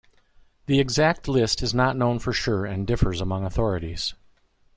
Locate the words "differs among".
2.87-3.45